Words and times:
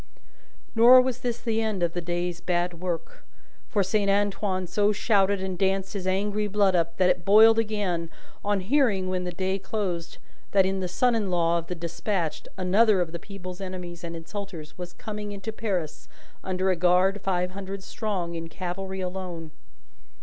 Nor 0.73 0.99
was 0.99 1.19
this 1.19 1.39
the 1.39 1.61
end 1.61 1.83
of 1.83 1.93
the 1.93 2.01
day's 2.01 2.41
bad 2.41 2.81
work, 2.81 3.23
for 3.69 3.83
Saint 3.83 4.09
Antoine 4.09 4.65
so 4.65 4.91
shouted 4.91 5.43
and 5.43 5.59
danced 5.59 5.93
his 5.93 6.07
angry 6.07 6.47
blood 6.47 6.75
up, 6.75 6.97
that 6.97 7.11
it 7.11 7.23
boiled 7.23 7.59
again, 7.59 8.09
on 8.43 8.61
hearing 8.61 9.09
when 9.09 9.25
the 9.25 9.31
day 9.31 9.59
closed 9.59 10.17
in 10.55 10.79
that 10.79 10.81
the 10.81 10.87
son 10.87 11.13
in 11.13 11.29
law 11.29 11.59
of 11.59 11.67
the 11.67 11.75
despatched, 11.75 12.47
another 12.57 12.99
of 12.99 13.11
the 13.11 13.19
people's 13.19 13.61
enemies 13.61 14.03
and 14.03 14.15
insulters, 14.15 14.75
was 14.75 14.93
coming 14.93 15.33
into 15.33 15.51
Paris 15.53 16.09
under 16.43 16.71
a 16.71 16.75
guard 16.75 17.21
five 17.21 17.51
hundred 17.51 17.83
strong, 17.83 18.33
in 18.33 18.47
cavalry 18.49 19.01
alone. 19.01 19.51